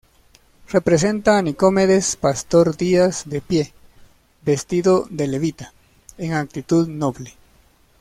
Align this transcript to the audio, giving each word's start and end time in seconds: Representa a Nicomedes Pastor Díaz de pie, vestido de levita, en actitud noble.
Representa 0.69 1.37
a 1.37 1.43
Nicomedes 1.43 2.15
Pastor 2.15 2.75
Díaz 2.75 3.25
de 3.27 3.39
pie, 3.39 3.71
vestido 4.43 5.05
de 5.11 5.27
levita, 5.27 5.73
en 6.17 6.33
actitud 6.33 6.87
noble. 6.87 7.35